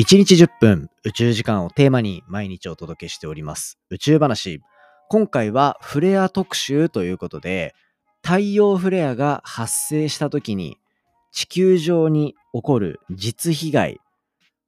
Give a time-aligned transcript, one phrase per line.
[0.00, 4.62] 1日10分宇宙時間をテーマに毎日お届けしております宇宙話。
[5.10, 7.74] 今回はフレア特集ということで
[8.22, 10.78] 太陽フレアが発生した時に
[11.32, 14.00] 地球上に起こる実被害。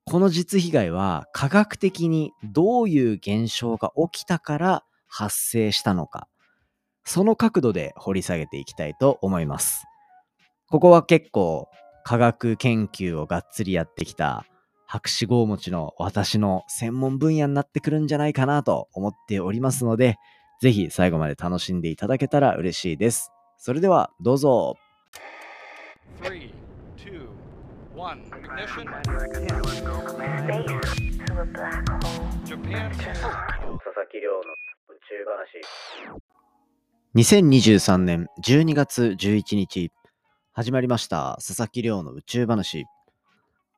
[0.04, 6.28] この実被害は科学的にどういう現象が起きたから発生したのか。
[7.04, 9.86] その角度で掘り下げていきたいと思います。
[10.68, 11.70] ここは結構
[12.04, 14.44] 科学研究をがっつりやってきた
[14.92, 20.18] 博士号持ちの私の専門分野になってくるんじゃないかなと思っておりますので、
[20.60, 23.32] ぜひ最後まで楽しんでいただけたら嬉しいです。
[23.56, 24.76] それではどうぞ。
[26.20, 26.52] 3
[26.98, 27.26] 2
[27.96, 28.84] 1 ignition.
[32.44, 32.92] Japan.
[37.14, 39.90] 2023年12月11日
[40.52, 42.84] 始まりました佐々木亮の宇宙話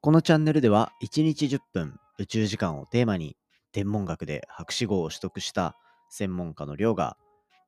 [0.05, 3.39] このチャンネルでは1日10分宇宙時間をテーマに
[3.73, 5.79] 天文学で博士号を取得した
[6.11, 7.17] 専門家の亮が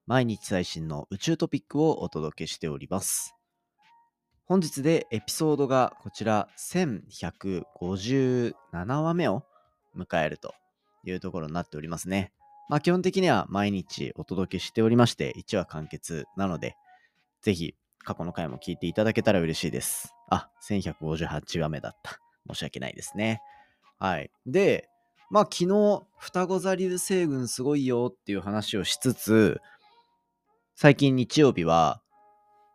[0.06, 3.34] 毎日最新の宇宙トピックをお届けしております。
[4.44, 8.52] 本日でエピソードがこちら1157
[8.84, 9.42] 話目を
[9.96, 10.54] 迎えると
[11.06, 12.34] いうところになっておりますね。
[12.68, 16.76] まあ基本的には毎日お届けしておりまして1話完結なので
[17.40, 20.12] ぜひ過去の回も聞いていただけたら嬉しいです。
[20.28, 22.20] あ、1158話目だった。
[22.48, 23.40] 申し訳ないですね。
[23.98, 24.30] はい。
[24.46, 24.88] で、
[25.30, 29.60] まあ昨日、双子座流星群すごいよっていう話をしつつ、
[30.74, 32.02] 最近日曜日は、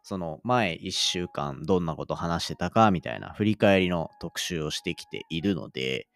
[0.03, 6.07] その前1週間どんなこと話してたかみたいな振り返りの特集をしてきているので、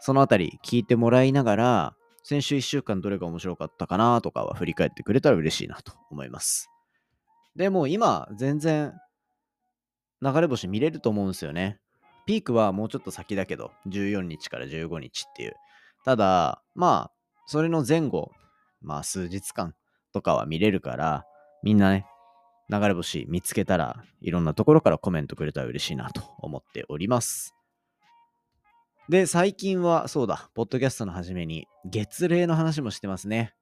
[0.00, 6.70] そのあたり聞いてもらいながら、先週1週間どれが面白かったかなとかは振り返ってくれたら嬉しいなと思います。
[7.56, 8.92] でも今、全然
[10.20, 11.78] 流れ星見れると思うんですよね。
[12.28, 15.54] ピークはもうちょっと先だけど、14日から15日っていう。
[16.04, 17.12] ただ、まあ、
[17.46, 18.32] それの前後、
[18.82, 19.74] まあ数日間
[20.12, 21.24] とかは見れるから、
[21.62, 22.04] みんなね、
[22.68, 27.54] 流れ星見つけたらいろんなところからコメントくれたら嬉しいなと思っております。
[29.08, 33.54] で、最近はそうだ、ポッドキャストの初めに月齢の話もしてますね。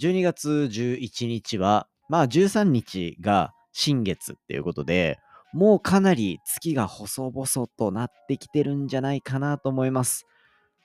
[0.00, 5.20] 12月11日は、まあ13日が新月っていうことで、
[5.52, 10.26] もうかなり月が細々となってきてるんじゃないかなと思います。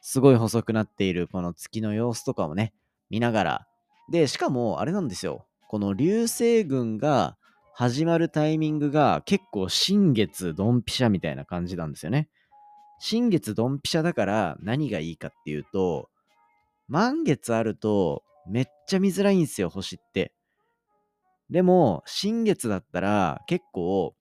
[0.01, 2.73] すごい細くなっているこの月の様子とかをね、
[3.09, 3.67] 見ながら。
[4.11, 5.45] で、しかもあれなんですよ。
[5.67, 7.37] この流星群が
[7.73, 12.29] 始まるタイミングが結構新月ドンピシャみたいな感じなんですよね。
[12.99, 16.09] 新月ドンピシャだから何がいいかっていうと、
[16.87, 20.33] 満月あるとめっちゃ見づらいんですよ、星って。
[21.49, 24.15] でも、新月だったら結構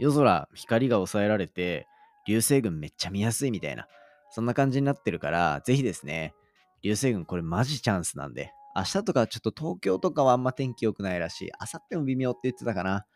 [0.00, 1.86] 夜空、光が抑えられて、
[2.26, 3.86] 流星群めっちゃ見やすいみたいな、
[4.30, 6.34] そんな感じになってるから、ぜひですね、
[6.82, 11.50] 流星群これマジチャンスなんで、明日とかちょっと東京とかはあんま天気良くないらしい。
[11.60, 12.98] 明後日も微妙って言ってたかな。
[13.00, 13.06] っ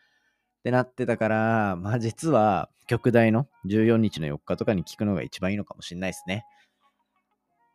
[0.63, 6.45] てなってたから、まあ実は極大の14日の4日とかに聞くのが一番いいのかもしれないですね。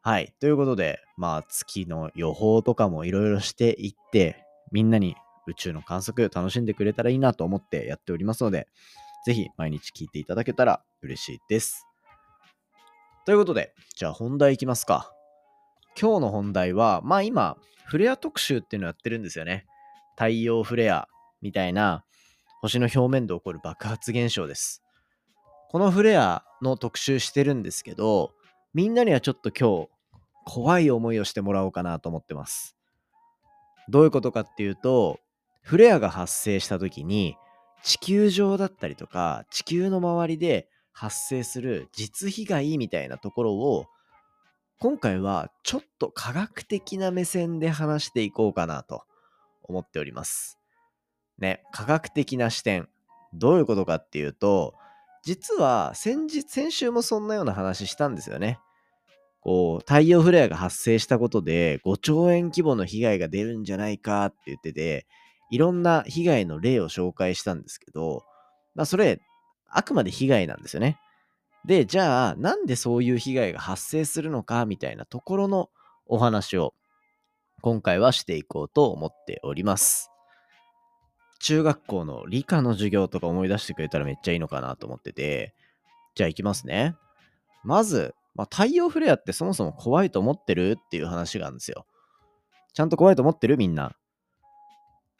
[0.03, 0.32] はい。
[0.41, 5.16] ということで、まあ月の予報とかもいろいろしていって、みんなに
[5.50, 8.69] 宇宙の観測楽しんでくれたらいいなと思ってやっておりますので、
[9.25, 11.87] ぜひ毎日聞いていただけたら嬉しいです。
[13.27, 15.12] ということで、じゃあ本題いきますか。
[16.00, 19.66] 今日の本題は、まあ今、フレア特集っていうのやってるんですよね。
[20.16, 21.09] 太陽フレア
[21.43, 22.05] みたいな
[22.61, 24.82] 星の表面で起こる爆発現象です。
[25.71, 28.32] このフレアの特集してるんですけど、
[28.75, 29.88] みんなにはちょっと今日
[30.44, 32.77] 怖い思いをしてもらおうかなと思ってます。
[33.88, 35.21] どういうことかっていうと、
[35.62, 37.37] フレアが発生した時に
[37.82, 43.87] 地球上だったりとか地球の周りで発生する実被害みたいなところを
[44.78, 49.03] 今回はちょっと科学的な目線で話していこうかなと
[49.62, 50.59] 思っております。
[51.38, 52.88] ね、科学的な視点。
[53.32, 54.75] どういうことかっていうと、
[55.22, 58.58] 実は先日、先週もそんなような話したんですよね。
[59.40, 65.06] こう、太陽フレアが発生したことで5兆円規模の被害が出るんじゃないかって言ってて、
[65.50, 68.25] いろんな被害の例を紹介したんですけど、
[68.75, 69.20] まあそれ、
[69.69, 70.99] あくまで被害なんですよね。
[71.64, 75.69] で、じゃあ、なんでそういう被害が発生するのかみたいなところの
[76.06, 76.75] お話を
[77.61, 80.11] 今回はしていこうと思っております。
[81.41, 85.55] 中学校の理科の授業とか思い出してくれたらめっちゃいいのかなと思ってて、
[86.14, 86.96] じゃあ行きますね。
[87.64, 91.87] まず、まあ、太陽フレアってそもそも怖いと思ってるっていう話があるんですよ。
[92.73, 93.94] ちゃんと怖いと思ってるみんな。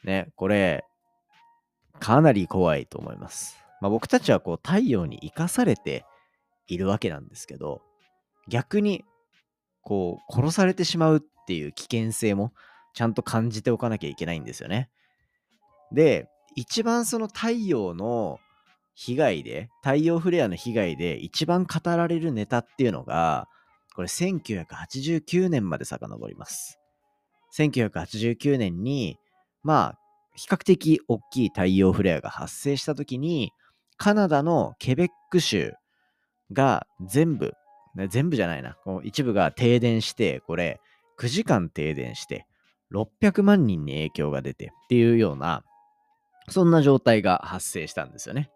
[0.03, 0.83] ね、これ、
[1.99, 3.57] かなり怖いと思います。
[3.81, 6.05] まあ、僕たちはこう太陽に生かされて
[6.67, 7.81] いるわけなんですけど、
[8.47, 9.03] 逆に、
[9.81, 12.53] こう、殺されてしまうっていう危険性も
[12.93, 14.89] ちゃんと感じておかなきゃいけないんですよね。
[15.91, 18.39] で、一番その太陽の
[18.93, 23.47] 被害で、太陽フレアの被害で一番語られるネタっていうのが、
[23.95, 26.79] これ1989年まで遡ります。
[27.57, 29.17] 1989年に、
[29.63, 29.99] まあ、
[30.35, 33.51] 比較的大きい太陽フレアが発生した時に、
[33.97, 35.73] カナダのケベック州
[36.51, 37.53] が全部、
[38.09, 40.79] 全部じゃないな、一部が停電して、これ
[41.19, 42.47] 9時間停電して、
[42.91, 45.63] 600万人に影響が出てっていうような、
[46.49, 48.51] そんな状態が発生したんですよね。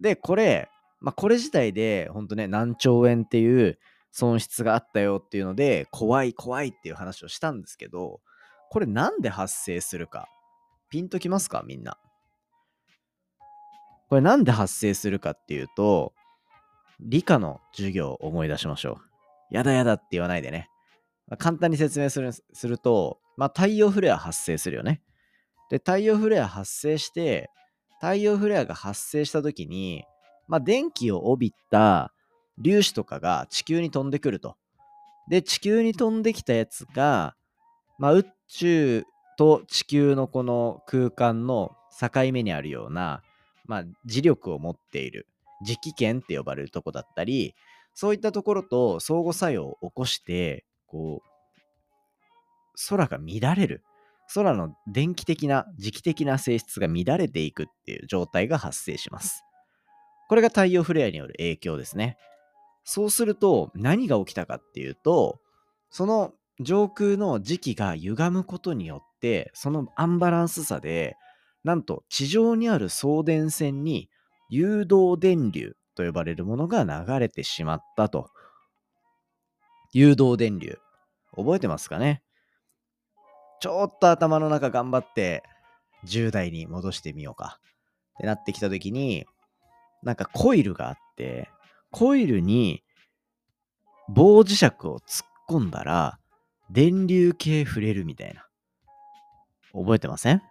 [0.00, 0.68] で、これ、
[1.00, 3.78] まあ、これ自体で、ほんとね、何兆円っていう
[4.10, 8.20] 損失があったよっていうので、怖い怖いっていう話をしたんですけど、
[8.74, 10.28] これなんで発生するか、
[10.90, 11.62] ピンときますか？
[11.64, 11.96] みんな。
[14.08, 16.12] これなんで発生するかっていうと、
[16.98, 18.98] 理科の授業を思い出しましょ
[19.52, 19.54] う。
[19.54, 20.68] やだやだって言わないでね。
[21.28, 25.02] ま、簡単に説明するすると、まあ、太陽フレア発生するよね。
[25.70, 27.50] で、太陽フレア発生して、
[28.00, 30.02] 太陽フレアが発生した時に、
[30.48, 32.12] まあ、電気を帯びた
[32.60, 34.56] 粒子とかが地球に飛んでくると。
[35.30, 37.36] で、地球に飛んできたやつが、
[38.00, 39.04] まあ、宇宙
[39.36, 43.22] と地球のこの空間の境目にあるような、
[43.66, 45.26] まあ、磁力を持っている
[45.66, 47.54] 磁気圏って呼ばれるとこだったり
[47.94, 51.28] そういったところと相互作用を起こしてこう
[52.88, 53.82] 空が乱れる
[54.32, 59.44] 空の電気的な磁気的な性質が乱れていくっていう状態が発生します。
[60.28, 62.16] これが太陽フレアによる影響ですね。
[62.84, 65.40] そうすると何が起きたかっていうと
[65.90, 71.16] その上空の磁気が歪むことによってそのアンバランスさで
[71.64, 74.08] なんと地上にある送電線に
[74.50, 78.28] 誘導電流と呼ばれるものが流れてしまったと。
[79.92, 80.78] 誘導電流。
[81.36, 82.22] 覚えてますかね？
[83.60, 85.42] ちょっと頭の中頑張って
[86.06, 87.58] 10代に戻してみようか。
[88.16, 89.24] ってなってきた時に、
[90.02, 91.48] なんかコイルがあって、
[91.90, 92.82] コイルに
[94.08, 96.18] 棒磁石を突っ込んだら、
[96.74, 98.44] 電流系触れるみたいな。
[99.72, 100.42] 覚えてません？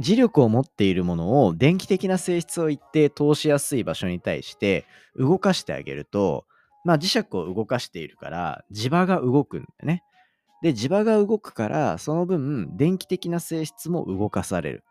[0.00, 6.46] 磁力を持っているものを電気的な性質を一定通しやすい場所に対して動かしてあげると、
[6.84, 10.04] まあ磁石を動かしているから磁場が動くんだよね。
[10.62, 14.84] で、磁場が動くからその分電気的な性質も動かされる。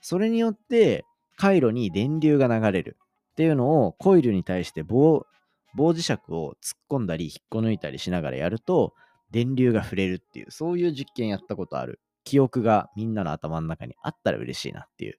[0.00, 1.04] それによって
[1.36, 2.96] 回路に電流が流れる
[3.30, 5.26] っていうのをコイルに対して棒
[5.74, 8.94] 棒磁石を突っ込んだり引っこ抜いたりしながらやると
[9.30, 15.18] 電流が触れるっていうそういう実験やったことある記憶がみんなの頭の中にあったら嬉しいなっていう。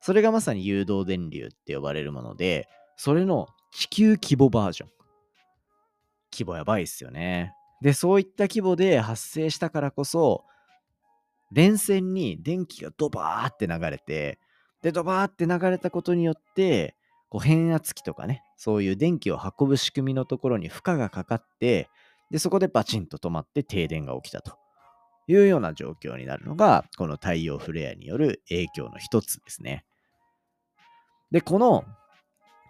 [0.00, 4.90] それがまさに誘導電流って呼ばれるもので、それの地球規模バージョン。
[6.32, 7.54] 規模やばいっすよね。
[7.80, 10.44] で、そういった規模で発生したからこそ、
[11.52, 14.38] 電線に電気がドバーって流れて、
[14.82, 16.94] で、ドバーって流れたことによって、
[17.28, 21.88] こう変圧器とかね、そういう電気を運ぶ仕組みのところに負荷がかかって、
[22.30, 24.56] で、そこでバチンと止まって停電が起きたと。
[25.28, 29.84] いうような状況になるのが、この太陽フレアによる影響の一つですね。
[31.30, 31.84] で、この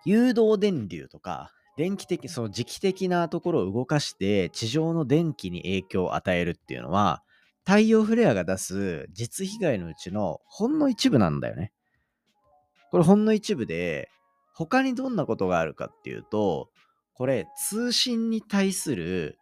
[0.04, 7.22] 誘導電流とか、電気的、その磁気的なところを動かして地上の電気に影響を与えるっていうのは、
[7.64, 11.72] 太陽フレアが出す実被害のうちのほんの一部なんだよね。
[12.90, 14.10] これほんの一部で、
[14.58, 16.68] 他にどんなことがあるかっていうと、
[17.14, 19.38] これ通信に対する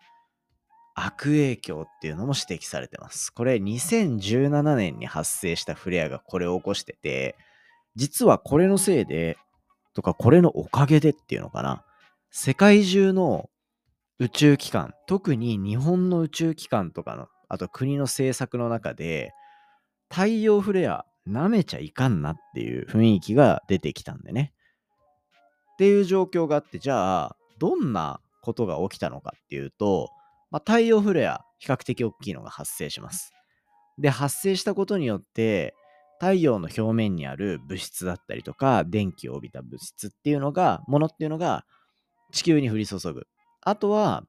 [0.95, 3.33] 悪影響っていうのも指摘されてます。
[3.33, 7.35] これ2017年に発生したフレアがこれを起こしてて、
[7.95, 9.39] 実はこれのせいで、
[9.95, 11.83] とかこれのおかげでっていうのかな、
[12.31, 13.49] 世界中の
[14.19, 19.33] 宇宙機関、特に日本の宇宙機関とかの、あと国の政策の中で、
[20.11, 24.53] 太陽フレア舐めちゃいかんなっていう雰囲気が出てきたんでね。
[25.77, 30.11] っていう状況があって、じゃあ、どんなことが起きたのかっていうと、
[30.51, 33.33] まあ、太陽フレア、比較的大きいのが発生します。
[33.99, 35.75] で、発生したことによって、
[36.19, 41.67] 太陽の表面にある物質だったりとか、電気を帯びた物質っていうのが、ものっていうのが
[42.33, 43.27] 地球に降り注ぐ。
[43.61, 44.25] あとは、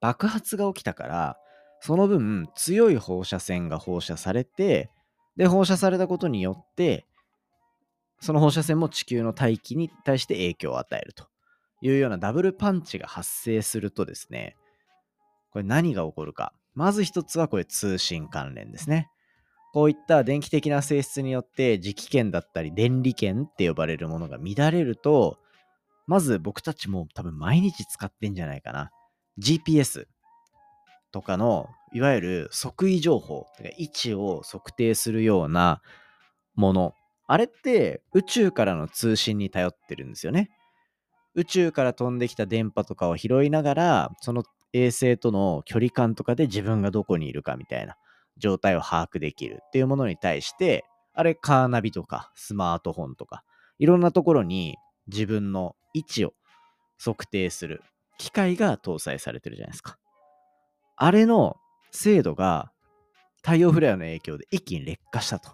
[0.00, 1.36] 爆発が起きたから、
[1.80, 4.90] その分強い放射線が放射されて、
[5.36, 7.06] で、放射されたことによって、
[8.24, 11.26] その放射線も地球の大気に対して影響を与えると
[11.82, 14.56] いうようなダブルパンチが発生するとですね、
[15.50, 16.54] これ何が起こるか。
[16.74, 19.10] まず一つはこれ通信関連ですね。
[19.74, 25.36] こういった電気的な性質によって磁気圏だったり電離圏って呼ばれるものが乱れると、
[26.06, 28.90] まず僕たちも多分毎日使ってんじゃないかな。
[29.38, 30.06] GPS
[31.12, 33.44] とかのいわゆる測位情報、
[33.76, 35.82] 位置を測定するような
[36.54, 36.94] もの。
[37.26, 40.50] あれって宇宙からの通信に頼ってるんですよね。
[41.34, 47.96] 宇宙から飛んできた電波とかを拾いながら、その衛星との距離感とかで自分がどこにいるかみたいな
[48.36, 53.44] 状態を把握できるっていうものに対して、あれカーナビとかスマートフォンとか、
[53.78, 54.76] いろんなところに
[55.08, 56.34] 自分の位置を
[57.02, 57.82] 測定する
[58.18, 59.98] 機械が搭載されてるじゃないですか。
[60.96, 61.56] あれの
[61.90, 62.70] 精度が
[63.42, 65.50] 太陽フレアの影響で一気に劣化したと。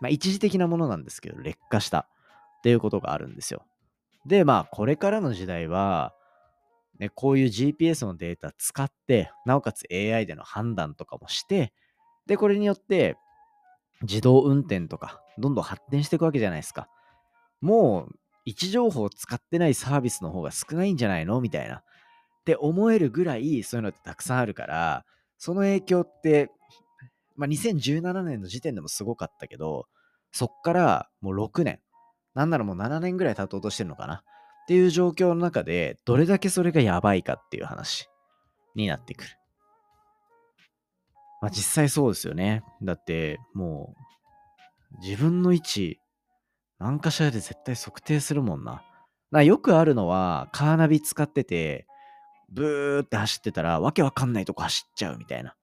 [0.00, 2.08] まあ一時的なものなんですけど、劣化した
[2.58, 3.64] っていうことがあるんですよ。
[4.26, 6.14] で、まあこれからの時代は、
[6.98, 11.72] ね、こういう GPS のデータ使って、なおかつ AI での判断とかもして、
[12.26, 13.16] で、これによって
[14.02, 16.88] 自動運転とか、どんどん発展していくわけじゃないですか。
[17.60, 18.14] もう
[18.44, 21.40] 位置情報を使ってないサービスの方が少ないんじゃないの？
[21.40, 21.76] みたいな。
[21.76, 21.82] っ
[22.44, 25.04] て思えるぐらいそういうのってたくさんあるから、
[25.38, 26.50] その影響って、
[27.40, 29.86] まあ、2017年の時点でもすごかったけど、
[30.30, 31.80] そっからもう6年、
[32.34, 34.22] なんならもう7年ぐらい経とうとしてるのかなっ
[34.68, 38.10] ていう状況の中で、どれだけそれがやばいかっていう話
[38.74, 39.30] になってくる。
[41.40, 42.62] まあ実際そうですよね。
[42.82, 43.94] だっても
[44.92, 45.98] う自分の位置
[46.78, 48.82] 何かしらで絶対測定するもんな。
[49.30, 51.86] なよくあるのは、カーナビ使ってて、
[52.50, 55.54] ブーって走ってたら、わけわかんないとこ走っちゃうみたいな。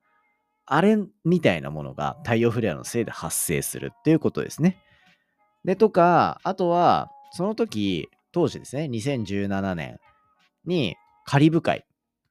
[0.67, 4.77] あれみたいなものが太陽フレアのせいで発生するっていうことですね。
[5.63, 9.97] で、とか、あとは、その時、当時ですね、2017年
[10.65, 10.95] に
[11.25, 11.85] カリブ海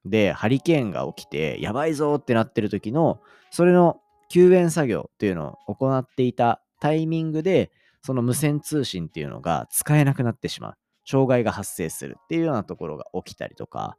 [0.05, 7.71] でハリケーンが起きて、やばいぞってなってる時の、それの救援作業っていうのを行っていたタイミングで、
[8.03, 10.75] その無線通信っていうのが使えなくなってしまう。
[11.09, 13.97] 障害が発生するっていうようなところが起きたりとか、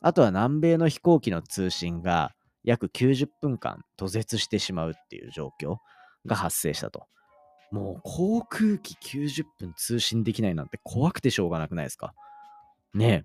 [0.00, 2.32] あとは南米の飛行機の通信が
[2.66, 5.76] 約90分間途絶してしまうっていう状況
[6.26, 7.06] が発生したと。
[7.72, 12.12] もう航空機90分通信できないなんて怖くてしょうがなくないですか？
[12.92, 13.24] ね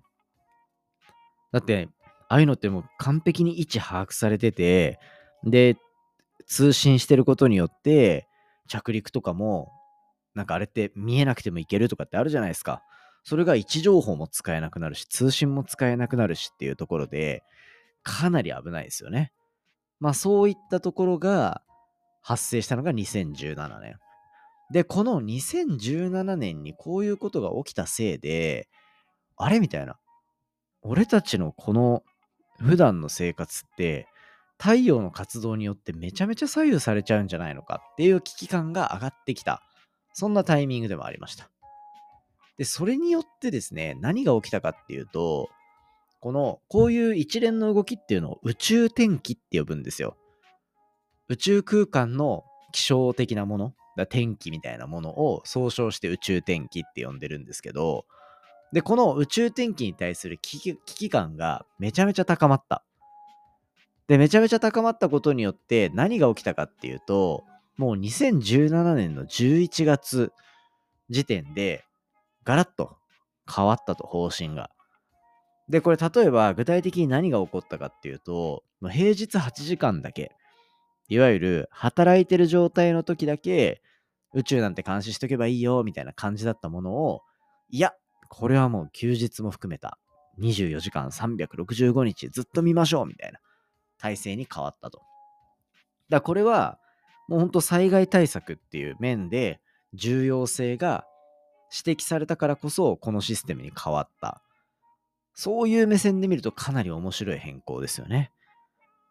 [1.52, 1.88] だって、
[2.28, 4.98] ああいうのってもう完璧に位置把握されてて、
[5.44, 5.76] で、
[6.46, 8.26] 通信してることによって、
[8.68, 9.70] 着陸とかも
[10.34, 12.82] なんかあれって見えなくてもいけるとかってあるじゃないですか。
[13.22, 17.44] それが位置情報も使えなくなるし、通信も使えなくなるしっていうところで、
[18.02, 19.32] かなり危ないですよね。
[20.00, 21.62] まあそういったところが
[22.22, 23.96] 発生したのが2017年。
[24.72, 28.68] で、この2017年にこういうことが起きたせいで、
[29.36, 29.98] あれみたいな。
[30.82, 32.02] 俺たちのこの
[32.58, 34.08] 普段の生活って
[34.58, 39.62] 太陽の活動によってめちゃめちゃ左右されちゃうんじゃないのかっていう危機感が上がってきた。
[40.14, 41.50] そんなタイミングでもありました。
[42.58, 45.50] で、それによってですね、何が起きたかっていうと、
[46.22, 50.16] この、こういう一連の動きっていうのを宇宙天気って呼ぶんですよ。
[51.28, 58.06] 宇宙空間の気象的なもの、だ天気みたいなものを総称して宇宙天気って呼んでるんですけど、
[58.72, 62.84] で、この宇宙天気に対する危機感がめちゃめちゃ高まった。
[64.06, 67.42] で、めちゃめちゃ高まったことによって何が起きたかっていうと、
[67.76, 70.32] もう2017年の11月
[71.10, 71.84] 時点で、
[72.44, 72.96] ガラッと
[73.52, 74.70] 変わったと、方針が。
[75.72, 80.36] で、これ例えば具体的に何が起こったかっていうと、平日8時間だけ、
[81.08, 83.80] いわゆる働いてる状態の時だけ、
[84.34, 87.22] 宇宙なんて監視しとけばいいよ、みたいな感じだったものを、
[87.70, 87.94] いや、
[88.28, 89.98] これはもう休日も含めた
[90.40, 93.38] 24時間365日ずっと見ましょう、みたいな
[93.96, 94.98] 体制に変わったと。
[94.98, 95.06] だか
[96.10, 96.78] らこれは、
[97.28, 99.62] もう本当災害対策っていう面で
[99.94, 101.06] 重要性が
[101.86, 104.41] 指摘されたからこそこのシステムに変わった。
[105.34, 108.32] そういう目線で見るとかなり面白い変更ですよね。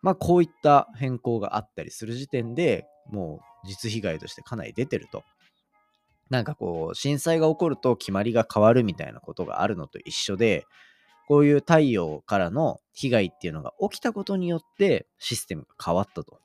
[0.01, 5.23] まあこういった変更があったりする時点でもう実被害としてかなり出てると。
[6.29, 10.65] なんかこう震災が起こると決まりが変わるみたいなことがあるのと一緒で
[11.27, 16.39] こういう太陽からの被害っていうのが起きたことによってシステムが変わったと。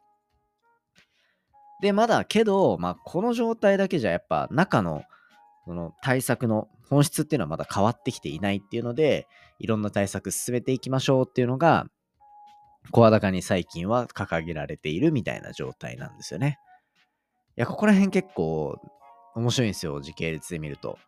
[1.83, 5.03] で、まだけど、まあ、この状態だけじゃやっぱ中の
[5.65, 9.27] その対策の本質っていうのはまだ変わってきていないっていうので、
[9.59, 11.87] いろんな対策進めていきましょうっていうのが、
[12.93, 16.59] 声高に最近は掲げられているみたいな状態なんですよね。
[17.57, 18.79] いや、ここら辺結構
[19.35, 20.99] 面白いんですよ、時系列で見ると。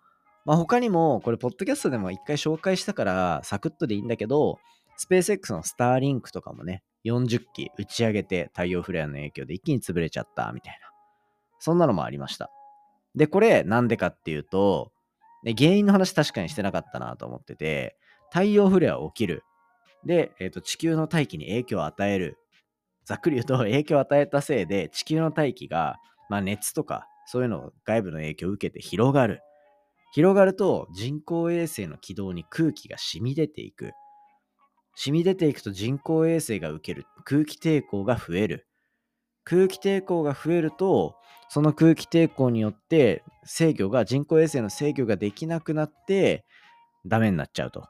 [0.45, 4.59] まあ他にも、これ、ポッドキャストでも一回紹介したから、サクッとでいいんだけど、
[4.97, 10.89] スペース X のスターリンクとかもね、40機打ち上げて太陽フレアの影響で一気に潰れちゃったみたいな。
[11.61, 12.51] そんなのもありました。
[13.15, 14.91] で、これなんでかっていうと、
[15.45, 17.97] ね、原因の話確かにしてなかったなと思ってて、
[18.31, 19.45] 太陽フレア起きる。
[20.05, 22.39] で、えーと、地球の大気に影響を与える。
[23.05, 25.97] ざっくり言うと 影響を与えたせいで地球の大気が、
[26.29, 29.41] まあ、熱とかそういうのを外部の影響を受けて広がる。
[30.13, 33.93] 広がると人工衛星の軌道に空気が染み出ていく。
[34.95, 38.67] 染み出ていくと人工衛星が受ける空気抵抗が増える。
[39.45, 41.17] 空気抵抗が増えると、
[41.49, 46.45] その空気抵抗によって制御が、人工衛星の制御ができなくなって
[47.07, 47.89] ダメになっちゃうと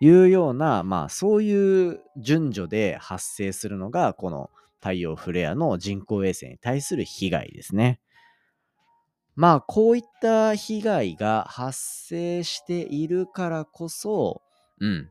[0.00, 4.50] いうような、まあそういう順序で発生するのが、この
[4.80, 8.00] 太陽フレアの人工衛星に対する被害ですね。
[9.36, 11.78] まあこういった被害が発
[12.08, 14.42] 生しているからこそ、
[14.80, 15.10] うん、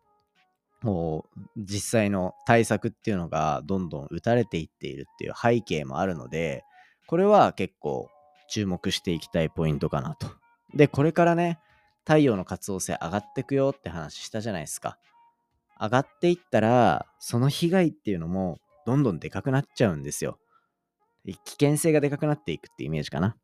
[0.82, 6.64] もう実際の対策っていうのがどんどん打たれていっているっていう背景もあるので、
[7.08, 8.10] これは結構
[8.50, 10.28] 注目していきたいポイントかなと。
[10.74, 11.60] で、これからね、
[12.06, 14.98] 太陽の活動性上がってくよって話したじゃないですか。
[15.80, 20.40] 上がっていったら、その被害っていうのもどんどんでかくなっちゃうんですよ。
[21.26, 23.36] 危険性がでかくなっていくってイメージかな。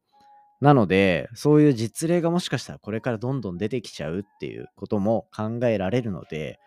[0.62, 6.60] なので、そういう実例がもしかしたらこれからどんどん出てきちゃうっていうことも考えられるので、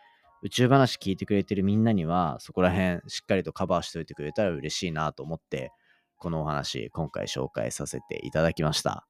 [0.43, 5.73] 宇宙話聞いてくれてるみんなには、そこら辺しっかりとカバーしておいてくれたら嬉しいなと思って、
[6.19, 9.07] このお話、今回紹介させていただきました。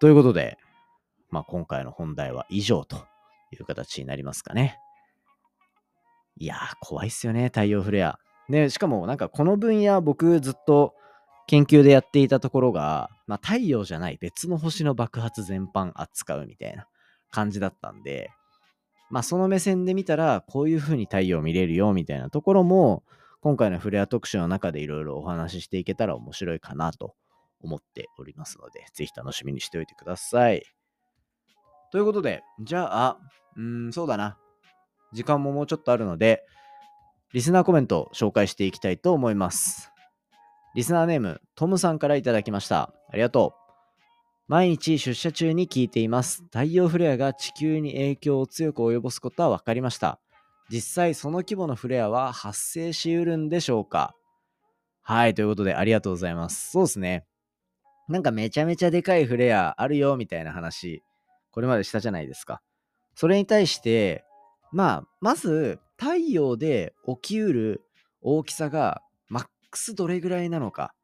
[0.00, 0.58] ということで、
[1.30, 2.96] まあ、今回の本題は以上と
[3.52, 4.78] いう形になりますかね。
[6.36, 8.18] いやー、怖いっすよね、太陽フレア。
[8.48, 10.94] ね、しかもなんかこの分野僕ずっと
[11.46, 16.86] 研究でやっていたところが、まあ、太陽じゃない別の星の爆発全般扱うみたいな
[17.30, 18.30] 感じだったんで、
[19.10, 23.02] まあ、その目線で見たら、こういう風に太陽見れるよみたいなところも、
[23.42, 27.14] 今回のフレア特集の中でいろいろお話ししていけたら面白いかなと
[27.62, 30.62] 思っておりますので、ぜひ楽しみにしておいてください。
[31.90, 33.18] ということで、じゃあ、
[33.56, 34.36] うん、そうだな。
[35.12, 36.44] 時間ももうちょっとあるので、
[37.32, 39.90] リスナーコメントを紹介していきたいと思います。
[40.74, 42.92] リスナーネーム、トムさんからいただきました。
[43.08, 43.60] ありがとう。
[44.48, 46.42] 毎日出社中に聞いています。
[46.44, 50.20] 太陽フレアが地球に影響を強く及ぼすことは分かりました。
[50.70, 54.14] 実際その規模のフレアは発生しうるんでしょうか？
[55.02, 56.70] はい、ということでありがとうございます。
[56.70, 57.24] そうですね。
[58.08, 61.02] なんかめちゃめちゃでかいフレアあるよみたいな話、
[61.50, 62.62] これまでしたじゃないですか。
[63.14, 64.24] それに対して、
[64.72, 67.82] まあ、まず太陽で起きうる
[68.22, 70.94] 大きさがマックスどれぐらいなのか。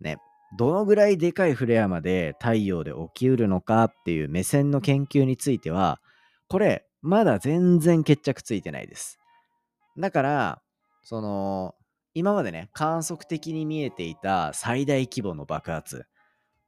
[0.00, 0.16] ね、
[0.58, 6.00] どのぐらいでかいフレアまで太陽で起きうるのかっていう目線の研究については、
[6.48, 9.18] これ、まだ全然決着ついてないです。
[9.98, 10.62] だから、
[11.02, 11.74] その、
[12.14, 16.06] 今までね、観測的に見えていた最大規模の爆発、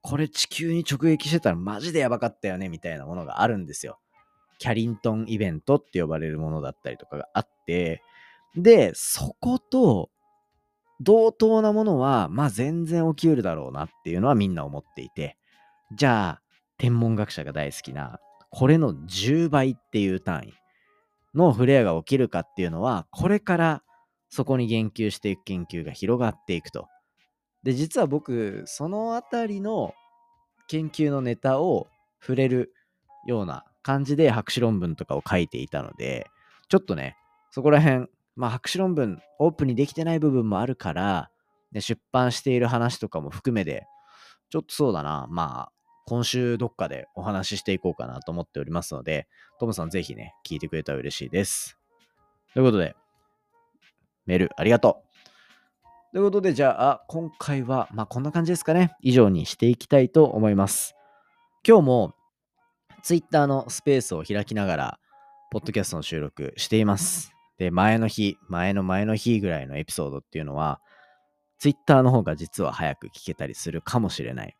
[0.01, 3.99] これ地球に直撃してたらマジでやばかったよね、みたいなものがあるんですよ。
[4.59, 8.03] キャリントンイベントって呼ばれるものだったりとかがあって、
[8.55, 10.11] で、そこと
[11.01, 15.37] 同等なものは、まあ全然起きうるだろうなっていうのはみんな思っていて、
[15.97, 16.43] じゃあ、
[16.79, 18.21] 天文学者が大好きな、
[18.53, 20.55] これの10倍っていう単位
[21.35, 23.83] のフレアが起きるかっていうのは、これから
[24.29, 26.89] そこに言及していく研究が広がっていくと。
[27.63, 29.95] で、実は僕、そのあたりの
[30.69, 31.89] 研究のネタを
[32.21, 32.73] 触れる
[33.27, 36.27] ような感じで博士論文とかを書いていたので、
[36.69, 37.17] ちょっとね、
[37.51, 41.31] そこら辺まあ、博士論文オープンにできてない部分もあるから、
[41.73, 43.87] ね、出版している話とかも含めて、
[44.51, 45.73] ちょっとそうだな、まあ、
[46.07, 49.29] 今週どっかでお話ししていこうかなと思っておりますので、
[49.61, 51.79] トムさんぜひね、聞いてくれたら嬉しいです。
[52.55, 52.97] ということで、
[54.27, 55.13] メールありがとう。
[56.13, 58.95] ということで、じゃあ、今回は、まあ、こんな感じですかね。
[59.01, 60.95] 以上にしていきたいと思います。
[61.67, 62.15] 今日も、
[63.03, 64.99] Twitter のスペースを開きながら、
[65.51, 67.33] ポッドキャストの収録しています。
[67.57, 70.81] で、前の日、前の前の日ぐらいのエピソードっていうのは、
[71.59, 74.57] Twitter の方が実は早く聞けたりするかもしれない。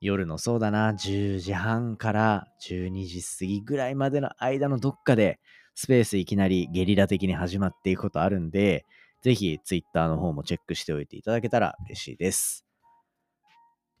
[0.00, 5.40] 夜のそうだな、10時半から12時過ぎぐらいまでの間のどっかで、
[5.74, 8.86] スペースいきなりゲリラ的に始まっていくことあるんで、
[9.22, 12.64] ぜひ Twitter の方もチェックしておいていただけたら嬉しいです。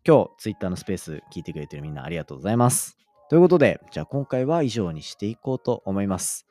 [0.06, 2.96] 今日 Twitter のスペース聞いてくれてるみんなありがとうございます。
[3.28, 6.46] ということで、じゃあ今回は以上にしていこうと思います。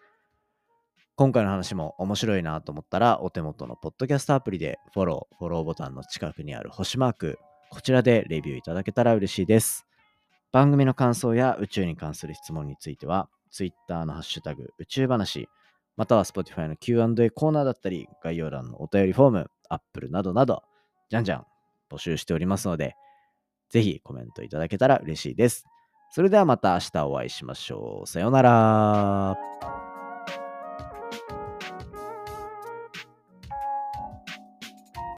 [1.15, 9.85] 今回の話も面白いなと思ったら、お手元のポッドキャストアプリでフォロー、フォローボタンの近くにある星マーク、こちらでレビューいただけたら嬉しいです。
[10.51, 15.47] 番組の感想や宇宙に関する質問については、Twitter のハッシュタグ宇宙話、
[15.95, 20.63] または Spotify の Q&A コーナーだったり、概要欄のお便りフォーム、Apple などなど、
[21.09, 21.45] じゃんじゃん
[21.91, 22.95] 募集しておりますので、
[23.69, 25.65] ぜひコメントいただけたら嬉しいです。
[26.11, 28.07] それではまた明日お会いしましょう。
[28.07, 29.88] さようなら。